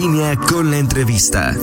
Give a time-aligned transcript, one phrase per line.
[0.00, 1.54] línea con la entrevista.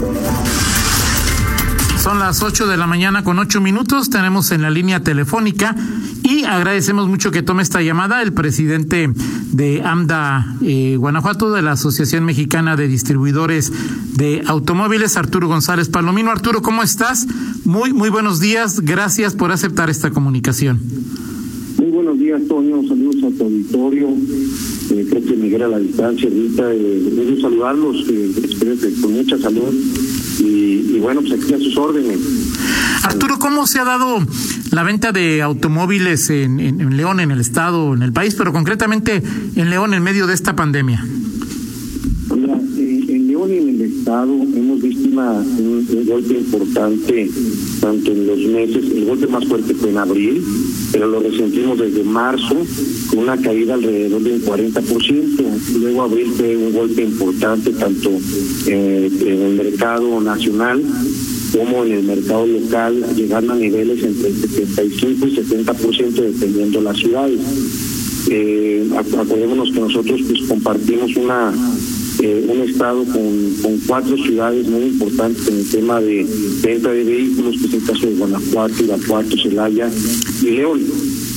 [1.99, 4.11] Son las 8 de la mañana con 8 minutos.
[4.11, 5.75] Tenemos en la línea telefónica
[6.21, 9.09] y agradecemos mucho que tome esta llamada el presidente
[9.53, 13.71] de AMDA eh, Guanajuato, de la Asociación Mexicana de Distribuidores
[14.15, 16.29] de Automóviles, Arturo González Palomino.
[16.29, 17.25] Arturo, ¿cómo estás?
[17.65, 18.81] Muy, muy buenos días.
[18.81, 20.79] Gracias por aceptar esta comunicación.
[21.79, 22.87] Muy buenos días, Toño.
[22.87, 24.09] Saludos a tu auditorio.
[24.89, 29.73] Eh, creo que Miguel a la distancia, ahorita, eh, saludarlos, eh, con mucha salud
[30.39, 32.17] y, bueno, pues aquí a sus órdenes.
[33.03, 34.19] Arturo, ¿cómo se ha dado
[34.71, 39.21] la venta de automóviles en, en, León, en el estado, en el país, pero concretamente
[39.55, 41.05] en León en medio de esta pandemia?
[43.07, 47.29] en León y en el estado hemos visto una, un, golpe importante,
[47.79, 50.43] tanto en los meses, el golpe más fuerte fue en abril,
[50.97, 52.55] pero lo resentimos desde marzo,
[53.11, 55.77] con una caída alrededor del 40%.
[55.79, 58.09] Luego abril un golpe importante tanto
[58.65, 60.81] eh, en el mercado nacional
[61.55, 66.83] como en el mercado local, llegando a niveles entre el 75 y 70% dependiendo de
[66.83, 67.39] las ciudades.
[68.31, 71.53] Eh, acordémonos que nosotros pues compartimos una
[72.21, 76.25] eh, un estado con, con, cuatro ciudades muy importantes en el tema de
[76.61, 79.89] venta de vehículos, que es el caso de Guanajuato, Irapuato, Celaya
[80.41, 80.81] y León.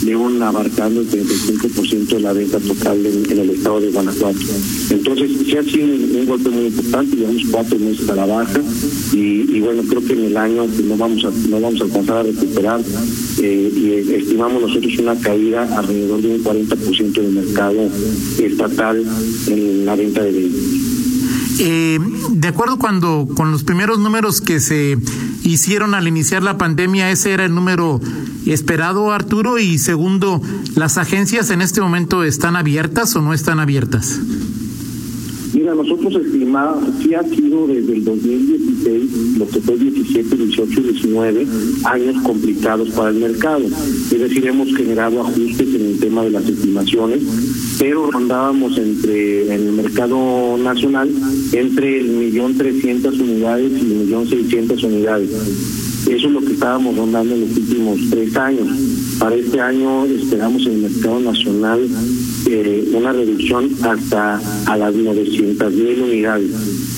[0.04, 4.38] León abarcando el 35% de la venta total en, el estado de Guanajuato.
[4.90, 8.60] Entonces, sí ha sido un, golpe muy importante, llevamos cuatro meses a la baja
[9.12, 12.16] y, bueno, creo que en el año pues, no vamos a no vamos a alcanzar
[12.18, 12.80] a recuperar
[13.42, 17.90] eh, y estimamos nosotros una caída alrededor de un 40% del mercado
[18.38, 19.04] estatal
[19.48, 20.90] en la venta de vehículos.
[21.62, 21.98] Eh,
[22.30, 24.96] de acuerdo cuando con los primeros números que se
[25.42, 28.00] hicieron al iniciar la pandemia, ese era el número
[28.52, 29.58] esperado, Arturo.
[29.58, 30.40] Y segundo,
[30.76, 34.20] ¿las agencias en este momento están abiertas o no están abiertas?
[35.52, 40.82] Mira, nosotros estimamos, sí ha sido desde el 2016, lo que fue 17, 18 y
[40.84, 41.46] 19,
[41.84, 43.64] años complicados para el mercado.
[43.66, 47.20] Es decir, hemos generado ajustes en el tema de las estimaciones,
[47.78, 51.10] pero rondábamos entre en el mercado nacional
[51.52, 55.30] entre el millón trescientas unidades y el millón seiscientas unidades.
[56.10, 58.66] Eso es lo que estábamos rondando en los últimos tres años.
[59.20, 61.88] Para este año esperamos en el mercado nacional
[62.48, 66.50] eh, una reducción hasta a las 900 mil unidades.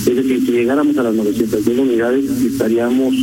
[0.07, 3.15] Es decir, si llegáramos a las 900 mil unidades, estaríamos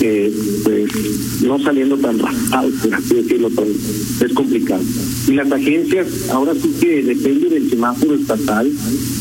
[0.00, 0.32] eh,
[0.64, 2.18] pues no saliendo tan
[2.52, 3.48] así decirlo,
[4.20, 4.82] es complicado.
[5.28, 8.70] Y las agencias, ahora sí que depende del semáforo estatal,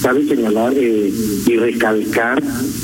[0.01, 1.11] cabe señalar eh,
[1.45, 2.43] y recalcar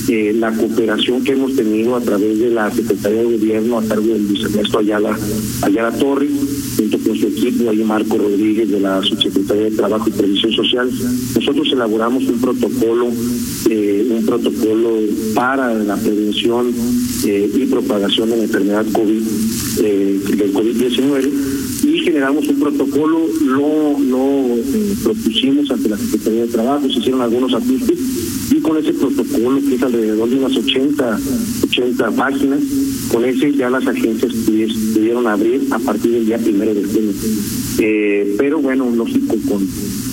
[0.09, 4.07] eh, la cooperación que hemos tenido a través de la Secretaría de Gobierno a cargo
[4.07, 5.17] del viceministro Ayala,
[5.61, 6.31] Ayala Torres,
[6.89, 10.89] con su equipo, ahí Marco Rodríguez de la Subsecretaría de Trabajo y Previsión Social.
[11.35, 13.07] Nosotros elaboramos un protocolo,
[13.69, 14.97] eh, un protocolo
[15.33, 16.73] para la prevención
[17.25, 19.21] eh, y propagación de la enfermedad COVID,
[19.81, 21.29] del COVID-19
[21.83, 24.55] y generamos un protocolo, lo, lo
[25.03, 27.97] propusimos ante la Secretaría de Trabajo, se hicieron algunos ajustes
[28.51, 31.19] y con ese protocolo que es alrededor de unas 80,
[31.63, 32.59] 80 páginas,
[33.11, 37.13] con ese ya las agencias pudieron abrir a partir del día primero de junio.
[37.79, 39.67] Eh, pero bueno, lógico, con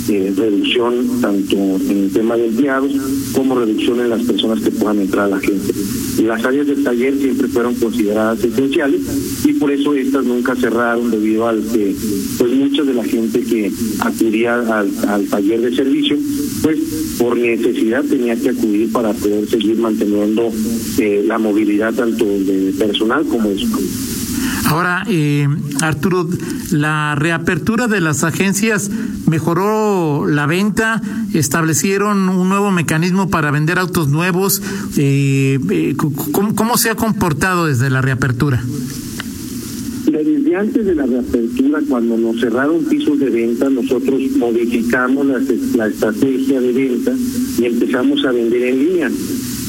[0.08, 2.92] eh, reducción tanto en el tema de empleados
[3.32, 5.74] como reducción en las personas que puedan entrar a la agencia.
[6.24, 9.00] Las áreas del taller siempre fueron consideradas esenciales
[9.44, 11.94] y por eso estas nunca cerraron debido al que
[12.38, 13.70] pues mucha de la gente que
[14.00, 16.16] acudía al, al taller de servicio
[16.62, 16.78] pues
[17.18, 20.50] por necesidad tenía que acudir para poder seguir manteniendo
[20.98, 23.70] eh, la movilidad tanto de personal como de su
[24.66, 25.48] Ahora, eh,
[25.80, 26.28] Arturo,
[26.70, 28.90] la reapertura de las agencias
[29.26, 31.00] mejoró la venta,
[31.32, 34.62] establecieron un nuevo mecanismo para vender autos nuevos.
[34.96, 38.62] Eh, eh ¿cómo, ¿Cómo se ha comportado desde la reapertura?
[40.06, 45.38] Desde antes de la reapertura, cuando nos cerraron pisos de venta, nosotros modificamos la,
[45.76, 47.12] la estrategia de venta
[47.58, 49.10] y empezamos a vender en línea.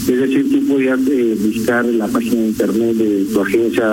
[0.09, 3.85] Es decir, tú podías eh, buscar la página de internet de tu agencia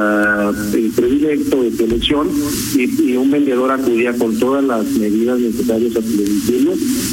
[0.72, 2.28] de predilecto, de tu elección,
[2.74, 6.72] y, un vendedor acudía con todas las medidas necesarias a tu domicilio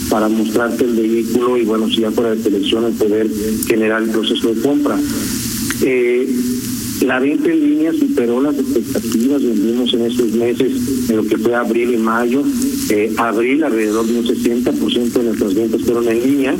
[0.09, 3.29] para mostrarte el vehículo y, bueno, si ya fuera de selección, el poder
[3.67, 4.97] generar el proceso de compra.
[5.81, 6.25] Eh,
[7.01, 10.71] la venta en línea superó las expectativas, vendimos en estos meses,
[11.09, 12.41] en lo que fue abril y mayo.
[12.89, 16.55] Eh, abril, alrededor de un 60% de nuestras ventas fueron en línea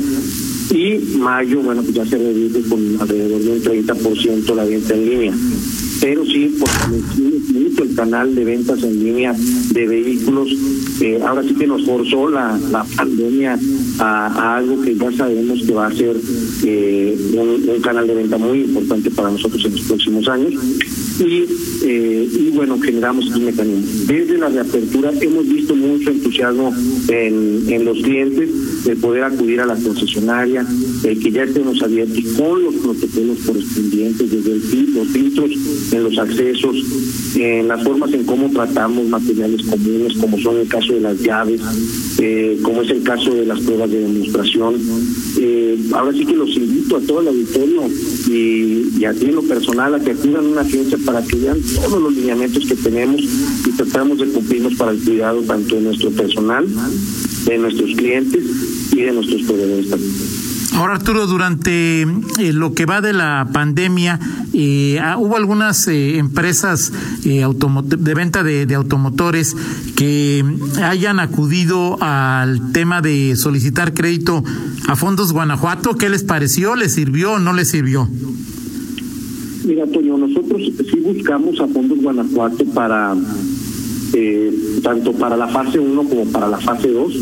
[0.70, 5.08] y mayo, bueno, pues ya se reduce con alrededor de un 30% la venta en
[5.08, 5.34] línea.
[6.00, 6.54] pero sí
[7.54, 9.34] mucho el canal de ventas en línea
[9.72, 10.48] de vehículos.
[11.00, 13.58] Eh, ahora sí que nos forzó la, la pandemia
[13.98, 16.16] a, algo que ya sabemos que va a ser
[16.64, 20.54] eh, un, canal de venta muy importante para nosotros en los próximos años.
[21.20, 21.44] Y,
[21.84, 23.86] eh, y bueno, generamos un mecanismo.
[24.06, 26.74] Desde la reapertura hemos visto mucho entusiasmo
[27.08, 30.66] en, en los clientes de poder acudir a la concesionaria,
[31.04, 35.50] el que ya estemos abiertos con los protocolos correspondientes, desde el, los filtros
[35.92, 36.76] en los accesos,
[37.36, 41.60] en las formas en cómo tratamos materiales comunes, como son el caso de las llaves,
[42.18, 44.74] eh, como es el caso de las pruebas de demostración.
[45.38, 47.82] Eh, ahora sí que los invito a todo el auditorio
[48.28, 51.36] y, y a ti en lo personal a que acudan a una agencia para que
[51.36, 55.82] vean todos los lineamientos que tenemos y tratamos de cumplirnos para el cuidado tanto de
[55.82, 56.66] nuestro personal,
[57.44, 58.44] de nuestros clientes
[58.92, 60.12] y de nuestros proveedores también.
[60.74, 64.18] Ahora, Arturo, durante eh, lo que va de la pandemia,
[64.52, 66.92] eh, ah, hubo algunas eh, empresas
[67.22, 69.54] de venta de, de, automotores
[69.94, 70.44] que
[70.82, 74.42] hayan acudido al tema de solicitar crédito
[74.88, 75.94] a Fondos Guanajuato.
[75.94, 76.74] ¿Qué les pareció?
[76.74, 78.08] ¿Les sirvió o no les sirvió?
[79.64, 83.16] Mira, Toño, nosotros sí buscamos a Fondos Guanajuato para
[84.82, 87.12] tanto para la fase 1 como para la fase 2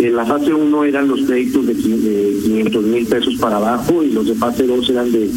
[0.00, 4.26] en la fase 1 eran los créditos de 500 mil pesos para abajo y los
[4.26, 5.30] de fase 2 eran de,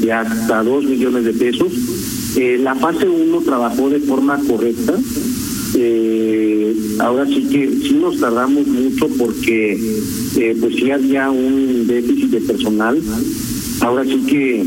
[0.00, 1.72] de, hasta 2 millones de pesos.
[2.36, 4.94] Eh, la fase 1 trabajó de forma correcta.
[5.76, 9.78] Eh, ahora sí que sí nos tardamos mucho porque
[10.36, 13.00] eh, pues sí había un déficit de personal.
[13.80, 14.66] Ahora sí que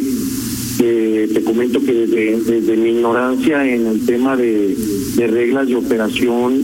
[0.83, 4.75] te comento que desde, mi ignorancia en el tema de,
[5.15, 6.63] de reglas de operación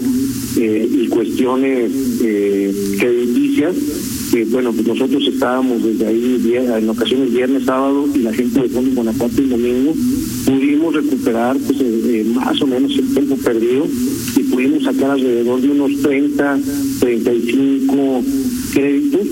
[0.58, 1.92] eh, y cuestiones
[2.24, 3.76] eh, crediticias,
[4.32, 8.70] que bueno, pues nosotros estábamos desde ahí en ocasiones viernes, sábado y la gente de
[8.70, 9.94] Fondo Guanajuato y domingo
[10.46, 13.88] pudimos recuperar pues eh, eh, más o menos el tiempo perdido
[14.36, 16.60] y pudimos sacar alrededor de unos 30,
[17.00, 18.24] 35
[18.74, 19.28] créditos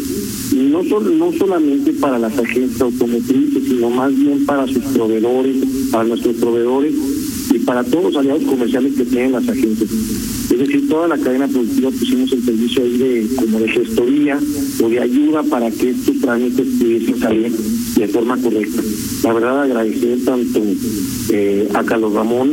[0.73, 5.57] no, no solamente para las agencias automotrices, sino más bien para sus proveedores,
[5.91, 6.93] para nuestros proveedores
[7.53, 9.89] y para todos los aliados comerciales que tienen las agencias.
[9.91, 14.39] Es decir, toda la cadena productiva pusimos el servicio ahí de como de gestoría
[14.83, 17.51] o de ayuda para que estos trámites pudiesen salir
[18.05, 18.81] de forma correcta.
[19.23, 20.61] La verdad agradecer tanto
[21.29, 22.51] eh, a Carlos Ramón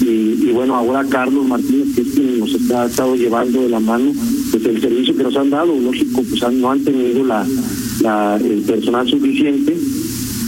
[0.00, 3.68] y, bueno, ahora a Carlos Martínez, que es quien nos está, ha estado llevando de
[3.68, 4.12] la mano
[4.50, 7.46] pues el servicio que nos han dado, lógico, pues no han tenido la,
[8.00, 9.76] la el personal suficiente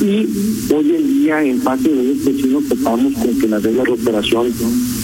[0.00, 3.84] y hoy en día en fase 2 pues sí nos topamos con que las reglas
[3.84, 4.46] de operación,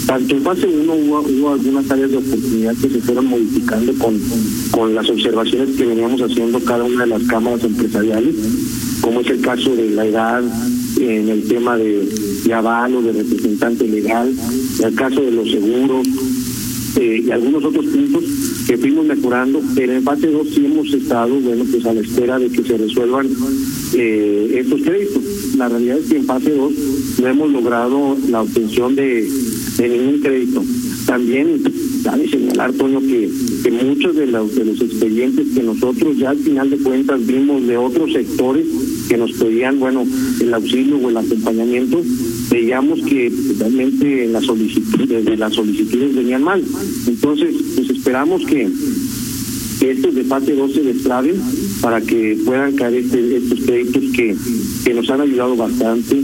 [0.07, 4.19] tanto en fase 1 hubo, hubo, algunas áreas de oportunidad que se fueron modificando con,
[4.71, 8.35] con las observaciones que veníamos haciendo cada una de las cámaras empresariales,
[9.01, 10.43] como es el caso de la edad,
[10.99, 12.07] en el tema de,
[12.43, 14.33] de aval o de representante legal,
[14.79, 16.07] en el caso de los seguros,
[16.99, 18.23] eh, y algunos otros puntos
[18.65, 22.39] que fuimos mejorando, pero en fase 2 sí hemos estado, bueno, pues a la espera
[22.39, 23.27] de que se resuelvan
[23.93, 25.21] eh, estos créditos.
[25.57, 26.73] La realidad es que en fase 2
[27.21, 29.29] no hemos logrado la obtención de
[29.79, 30.63] ningún crédito.
[31.07, 31.63] También
[32.03, 33.29] cabe señalar, Toño, que,
[33.63, 37.65] que muchos de los, de los expedientes que nosotros ya al final de cuentas vimos
[37.65, 38.65] de otros sectores
[39.07, 40.05] que nos pedían, bueno,
[40.41, 42.01] el auxilio o el acompañamiento,
[42.51, 46.61] veíamos que realmente las solicitudes, de las solicitudes venían mal.
[47.07, 48.69] Entonces, pues esperamos que,
[49.79, 51.35] estos de fase 2 se destraben
[51.81, 54.35] para que puedan caer este, estos créditos que,
[54.83, 56.19] que nos han ayudado bastante,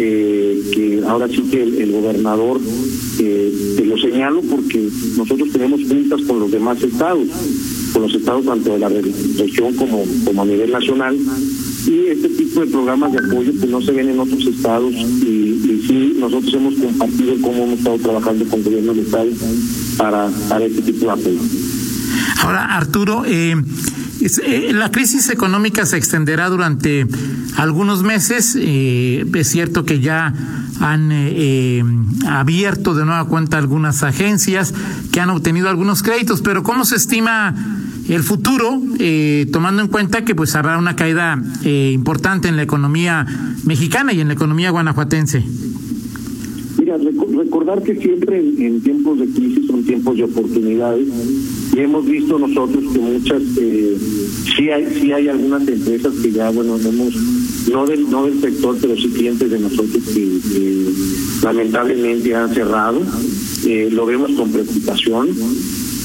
[0.00, 2.60] eh, que ahora sí que el, gobernador,
[3.18, 7.26] eh, te lo señalo porque nosotros tenemos juntas con los demás estados,
[7.92, 11.16] con los estados tanto de la región como, como a nivel nacional,
[11.86, 15.84] y este tipo de programas de apoyo que no se ven en otros estados y,
[15.86, 19.32] sí nosotros hemos compartido cómo hemos estado trabajando con gobierno local
[19.96, 21.38] para, para este tipo de apoyo.
[22.42, 23.54] Ahora, Arturo, eh,
[24.72, 27.06] la crisis económica se extenderá durante
[27.56, 28.56] algunos meses.
[28.58, 30.34] Eh, es cierto que ya
[30.80, 31.82] han eh,
[32.26, 34.74] abierto de nueva cuenta algunas agencias
[35.12, 37.54] que han obtenido algunos créditos, pero ¿cómo se estima
[38.08, 42.62] el futuro, eh, tomando en cuenta que pues habrá una caída eh, importante en la
[42.62, 43.26] economía
[43.64, 45.44] mexicana y en la economía guanajuatense.
[46.78, 51.06] Mira, recordar que siempre en, tiempos de crisis son tiempos de oportunidades
[51.74, 53.96] y hemos visto nosotros que muchas, eh,
[54.56, 57.14] sí hay sí hay algunas empresas que ya, bueno, hemos,
[57.70, 60.88] no del, no del sector, pero sí clientes de nosotros que,
[61.42, 63.00] lamentablemente han cerrado,
[63.66, 65.28] eh, lo vemos con preocupación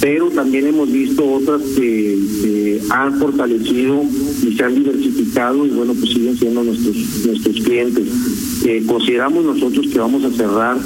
[0.04, 4.04] pero también hemos visto otras que han fortalecido
[4.46, 8.06] y se han diversificado y bueno, pues siguen siendo nuestros, nuestros clientes.
[8.66, 10.78] Eh, consideramos nosotros que vamos a cerrar,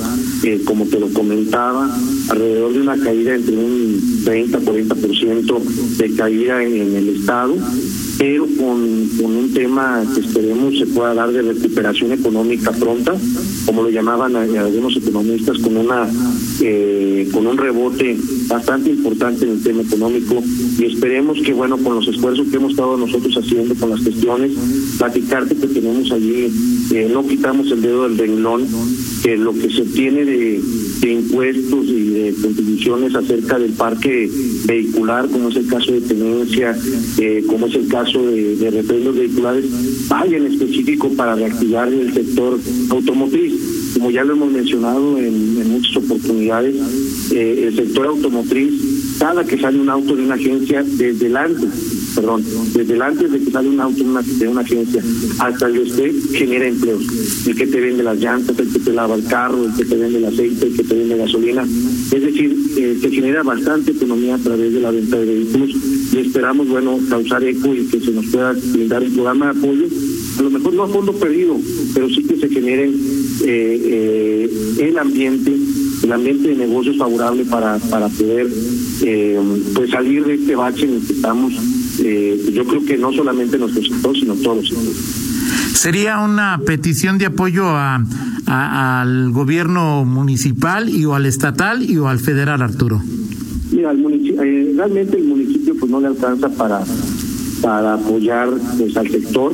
[0.44, 1.90] eh, como te lo comentaba,
[2.30, 5.64] alrededor de una caída entre un 30-40%
[5.98, 7.56] de caída en el Estado
[8.18, 13.16] pero con, un tema que esperemos se pueda dar de recuperación económica pronta,
[13.66, 16.08] como lo llamaban algunos economistas, con una
[16.62, 20.42] eh, con un rebote bastante importante en el tema económico.
[20.80, 24.52] Y esperemos que bueno con los esfuerzos que hemos estado nosotros haciendo con las gestiones,
[24.98, 26.52] platicarte que tenemos allí,
[26.92, 28.66] eh, no quitamos el dedo del renglón,
[29.24, 30.62] que lo que se obtiene de,
[31.08, 34.30] impuestos y de contribuciones acerca del parque
[34.66, 36.78] vehicular, como es el caso de tenencia,
[37.18, 39.66] eh, como es el caso de, de vehiculares,
[40.08, 42.60] vaya en específico para reactivar el sector
[42.90, 43.54] automotriz.
[43.94, 46.76] Como ya lo hemos mencionado en, muchas oportunidades,
[47.32, 51.66] eh, el sector automotriz, cada que sale un auto de una agencia, desde delante
[52.18, 52.44] perdón,
[52.74, 55.04] desde antes de que sale un auto de una agencia
[55.38, 57.04] hasta el que usted genera empleos.
[57.46, 59.96] El que te vende las llantas, el que te lava el carro, el que te
[59.96, 61.62] vende el aceite, el que te vende gasolina.
[61.64, 65.70] Es decir, eh, se genera bastante economía a través de la venta de vehículos
[66.12, 69.86] y esperamos, bueno, causar eco y que se nos pueda brindar un programa de apoyo,
[70.38, 71.58] a lo mejor no a fondo perdido,
[71.94, 72.94] pero sí que se generen
[73.44, 75.56] eh, eh, el ambiente
[76.04, 78.48] el ambiente de negocios favorable para, para poder
[79.02, 79.40] eh,
[79.74, 81.54] pues salir de este bache en el que estamos
[82.54, 85.28] yo creo que no solamente nuestro sector, sino todos los sectores.
[85.74, 88.04] ¿Sería una petición de apoyo a,
[88.48, 93.02] al gobierno municipal y o al estatal y o al federal, Arturo?
[93.72, 96.84] Mira, el eh, realmente el municipio pues no le alcanza para
[97.62, 99.52] para apoyar pues, al sector.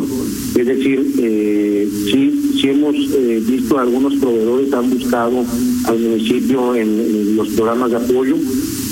[0.56, 5.44] Es decir, eh, sí, sí hemos eh, visto algunos proveedores han buscado
[5.86, 8.36] al municipio en los programas de apoyo,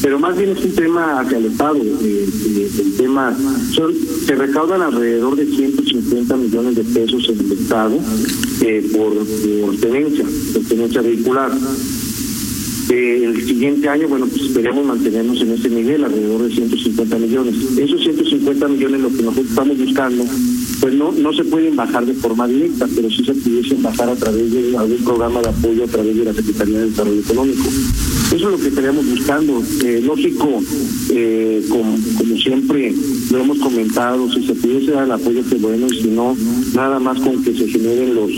[0.02, 1.78] pero más bien es un tema hacia el Estado.
[1.78, 3.36] El tema
[3.74, 3.94] son,
[4.26, 7.98] se recaudan alrededor de 150 millones de pesos en el Estado
[8.62, 11.52] eh, por, por tenencia, por tenencia vehicular.
[12.92, 17.56] El siguiente año, bueno, pues esperemos mantenernos en ese nivel, alrededor de 150 millones.
[17.78, 20.26] Esos 150 millones, lo que nosotros estamos buscando,
[20.82, 24.16] pues no, no se pueden bajar de forma directa, pero sí se pudiesen bajar a
[24.16, 27.64] través de algún programa de apoyo a través de la Secretaría de Desarrollo Económico.
[28.34, 29.62] Eso es lo que estaríamos buscando.
[29.84, 30.62] Eh, lógico,
[31.12, 32.94] eh, como, como, siempre
[33.30, 36.36] lo hemos comentado, si se pudiese dar el apoyo, que bueno, y si no,
[36.74, 38.32] nada más con que se generen los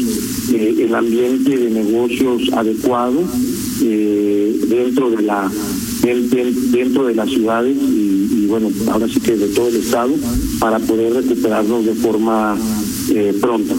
[0.51, 3.23] eh, el ambiente de negocios adecuado
[3.81, 5.51] eh, dentro de la
[6.03, 10.13] dentro de las ciudades y, bueno, ahora sí que de todo el estado
[10.59, 12.57] para poder recuperarnos de forma
[13.09, 13.73] eh, pronta.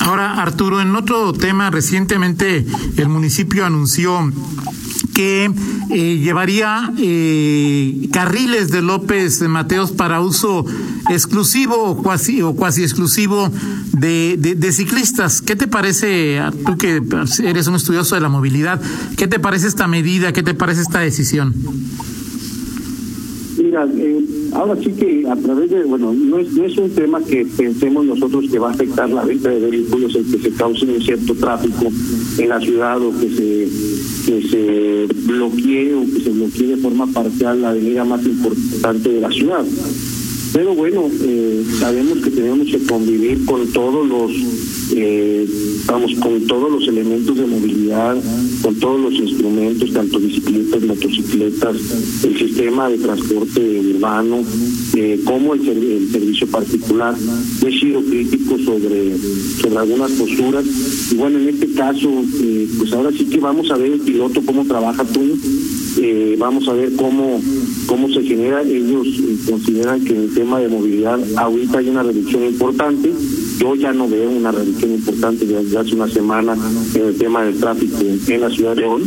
[0.00, 2.64] Ahora, Arturo, en otro tema, recientemente
[2.96, 4.30] el municipio anunció
[5.18, 5.50] que
[5.90, 10.64] eh, llevaría eh, carriles de López Mateos para uso
[11.10, 13.50] exclusivo o cuasi, o cuasi exclusivo
[13.94, 15.42] de, de, ciclistas.
[15.42, 17.02] ¿Qué te parece, tú que
[17.42, 18.80] eres un estudioso de la movilidad,
[19.16, 21.52] qué te parece esta medida, qué te parece esta decisión?
[23.68, 28.02] Mira, eh, ahora sí que a través de, bueno, no es, un tema que pensemos
[28.06, 31.34] nosotros que va a afectar la venta de vehículos, el que se cause un cierto
[31.34, 31.92] tráfico
[32.38, 33.68] en la ciudad o que se,
[34.24, 39.20] que se bloquee o que se bloquee de forma parcial la avenida más importante de
[39.20, 39.66] la ciudad.
[40.52, 44.32] Pero bueno, eh, sabemos que tenemos que convivir con todos los,
[44.94, 45.46] eh,
[45.86, 48.16] vamos, con todos los elementos de movilidad,
[48.62, 51.76] con todos los instrumentos, tanto bicicletas, motocicletas,
[52.24, 53.60] el sistema de transporte
[53.94, 54.42] urbano,
[54.96, 55.60] eh, como el,
[56.10, 57.14] servicio particular.
[57.66, 59.16] He sido crítico sobre,
[59.60, 60.64] sobre algunas posturas
[61.12, 62.08] y bueno, en este caso,
[62.42, 65.20] eh, pues ahora sí que vamos a ver el piloto cómo trabaja tú
[65.96, 67.40] eh, vamos a ver cómo,
[67.86, 68.62] cómo se genera.
[68.62, 73.12] Ellos eh, consideran que en el tema de movilidad ahorita hay una reducción importante.
[73.58, 76.56] Yo ya no veo una reducción importante desde hace una semana
[76.94, 79.02] en el tema del tráfico en la ciudad de León.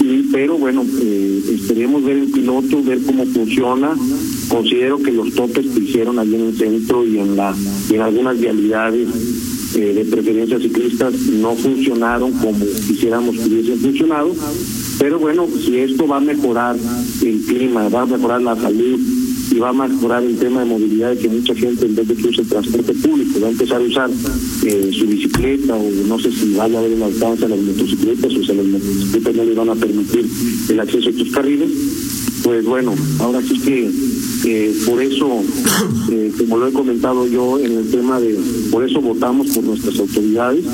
[0.00, 3.94] Y, pero bueno, eh, esperemos ver el piloto, ver cómo funciona.
[4.48, 7.54] Considero que los topes que hicieron allí en el centro y en, la,
[7.88, 9.08] y en algunas vialidades
[9.76, 12.58] eh, de preferencia ciclistas no funcionaron como
[12.88, 14.34] quisiéramos que hubiesen funcionado,
[15.00, 19.00] pero bueno, si esto va a mejorar el clima, va a mejorar la salud
[19.50, 22.28] y va a mejorar el tema de movilidad, que mucha gente en vez de que
[22.28, 26.30] use el transporte público va a empezar a usar eh, su bicicleta o no sé
[26.30, 29.44] si vaya a haber un alcance a las motocicletas o si a las motocicletas no
[29.44, 30.28] le van a permitir
[30.68, 31.70] el acceso a estos carriles,
[32.50, 33.88] pues bueno, ahora sí que
[34.44, 35.40] eh, por eso,
[36.10, 38.36] eh, como lo he comentado yo en el tema de,
[38.72, 40.64] por eso votamos por nuestras autoridades,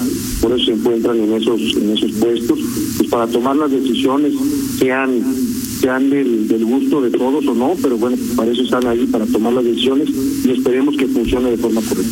[0.41, 2.59] por eso se encuentran en esos, en esos puestos,
[2.97, 4.33] pues para tomar las decisiones
[4.79, 5.23] sean
[5.79, 9.53] sean del, gusto de todos o no, pero bueno, para eso están ahí, para tomar
[9.53, 10.09] las decisiones
[10.47, 12.11] y esperemos que funcione de forma correcta.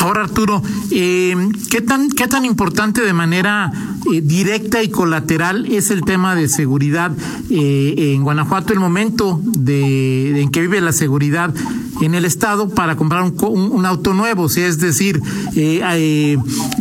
[0.00, 1.36] Ahora, Arturo, eh,
[1.70, 3.70] ¿qué, tan, ¿qué tan importante de manera
[4.12, 7.12] eh, directa y colateral es el tema de seguridad
[7.50, 11.54] eh, en Guanajuato, el momento de, en que vive la seguridad
[12.00, 14.44] en el Estado para comprar un, un, auto nuevo?
[14.44, 15.20] O es decir,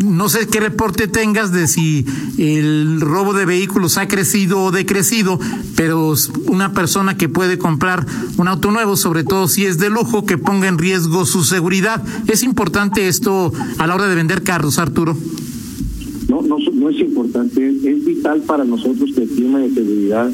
[0.04, 2.06] no sé qué reporte tengas de si
[2.38, 5.40] el robo de vehículos ha crecido o decrecido,
[5.76, 6.14] pero
[6.48, 8.06] una persona que puede comprar
[8.38, 12.04] un auto nuevo, sobre todo si es de lujo, que ponga en riesgo su seguridad.
[12.28, 15.18] Es importante esto a la hora de vender carros, Arturo?
[16.28, 20.30] No, no, no es importante, es vital para nosotros que el clima de seguridad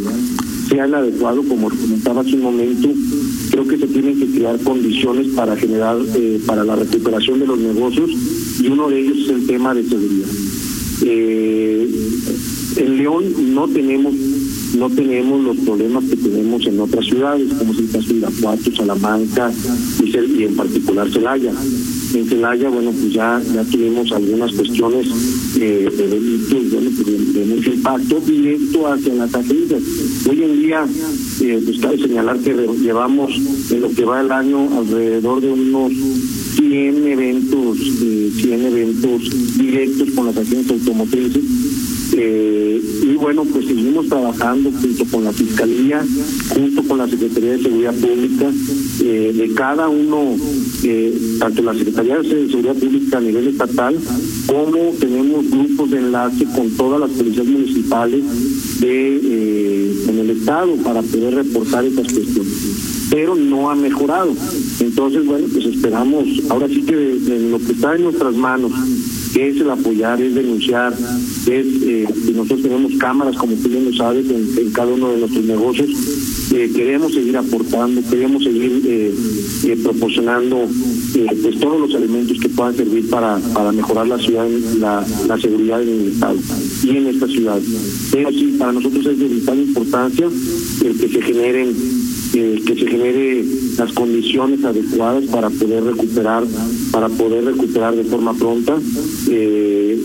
[0.68, 2.90] sea el adecuado, como comentaba hace un momento,
[3.52, 7.60] creo que se tienen que crear condiciones para generar, eh, para la recuperación de los
[7.60, 8.10] negocios,
[8.60, 10.30] y uno de ellos es el tema de seguridad.
[11.04, 11.90] Eh,
[12.78, 14.14] en León no tenemos
[14.78, 18.76] no tenemos los problemas que tenemos en otras ciudades, como es el caso de Irapuato,
[18.76, 19.52] Salamanca
[20.04, 21.54] y, en particular Celaya.
[22.16, 25.08] En Celaya, bueno, pues ya, ya tuvimos algunas cuestiones
[25.64, 26.72] eh, de delitos
[27.34, 29.82] de, mucho impacto directo hacia las agencias.
[30.30, 30.86] Hoy en día,
[31.42, 33.32] eh, pues señalar que llevamos
[33.72, 35.94] en lo que va el año alrededor de unos
[36.58, 41.44] 100 eventos, eh, 100 eventos directos con las agencias automotrices
[42.16, 46.06] eh, y bueno, pues seguimos trabajando junto con la Fiscalía,
[46.50, 48.52] junto con la Secretaría de Seguridad Pública,
[49.04, 50.36] eh, de cada uno,
[50.84, 53.98] eh, tanto la Secretaría de Seguridad Pública a nivel estatal,
[54.46, 58.24] como tenemos grupos de enlace con todas las policías municipales
[58.80, 59.64] de
[60.08, 62.54] en el Estado para poder reportar estas cuestiones.
[63.10, 64.34] Pero no ha mejorado.
[64.80, 66.96] Entonces, bueno, pues esperamos, ahora sí que
[67.52, 68.72] lo que está en nuestras manos,
[69.36, 74.26] es el apoyar, es denunciar, es eh, nosotros tenemos cámaras, como tú bien lo sabes,
[74.30, 75.90] en, cada uno de nuestros negocios.
[76.54, 79.14] Eh, queremos seguir aportando, queremos seguir eh,
[79.66, 80.68] eh proporcionando
[81.16, 84.48] eh, pues todos los elementos que puedan servir para, para mejorar la ciudad,
[84.78, 86.38] la, la seguridad en el Estado
[86.84, 87.60] y en esta ciudad.
[88.12, 90.28] Pero sí, para nosotros es de vital importancia
[90.84, 91.74] el que se generen
[92.34, 93.46] que se genere
[93.78, 96.44] las condiciones adecuadas para poder recuperar
[96.92, 98.76] para poder recuperar de forma pronta
[99.30, 100.04] eh,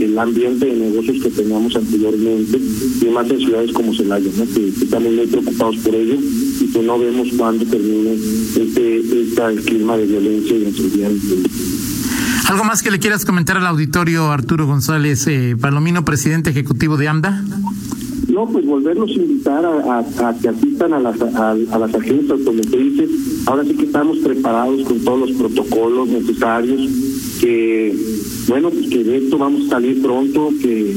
[0.00, 2.60] el ambiente de negocios que teníamos anteriormente
[3.00, 4.44] y más en ciudades como Celaya ¿no?
[4.54, 6.16] que, estamos muy preocupados por ello
[6.60, 11.10] y que no vemos cuándo termine este, este clima de violencia y inseguridad
[12.48, 17.08] ¿Algo más que le quieras comentar al auditorio Arturo González eh, Palomino, presidente ejecutivo de
[17.08, 17.42] AMDA?
[18.32, 23.10] No, pues volverlos a invitar a, que asistan a las, a, las agencias automotrices.
[23.46, 26.80] Ahora sí que estamos preparados con todos los protocolos necesarios,
[27.40, 27.94] que
[28.48, 30.96] bueno, pues que de esto vamos a salir pronto, que,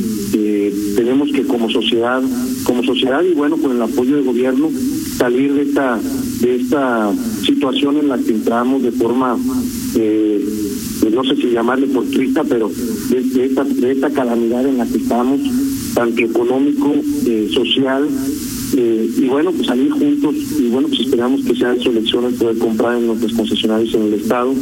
[0.95, 2.21] tenemos que como sociedad,
[2.65, 4.69] como sociedad y bueno, con el apoyo del gobierno,
[5.17, 5.99] salir de esta,
[6.41, 7.11] de esta
[7.45, 9.37] situación en la que entramos de forma
[9.95, 10.45] eh,
[11.09, 12.69] no sé si llamarle fortuita, pero
[13.09, 15.39] de, esta, de esta calamidad en la que estamos,
[15.93, 16.93] tanto económico,
[17.25, 18.07] eh, social,
[18.75, 22.97] eh, y bueno, pues salir juntos y bueno, pues esperamos que sean selecciones poder comprar
[22.97, 24.53] en los concesionarios en el Estado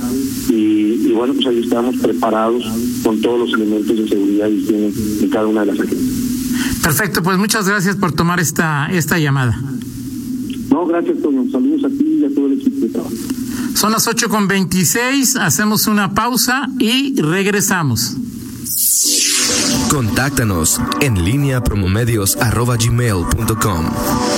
[0.50, 2.64] y, bueno, pues ahí estamos preparados
[3.04, 6.82] con todos los elementos de seguridad y higiene en cada una de las agencias.
[6.84, 9.58] Perfecto, pues muchas gracias por tomar esta, esta llamada.
[10.72, 11.50] No, gracias, Toño.
[11.52, 13.14] Saludos a ti y a todo el equipo de trabajo.
[13.76, 18.16] Son las ocho con veintiséis, hacemos una pausa y regresamos.
[19.90, 23.86] Contáctanos en línea promomedios.com.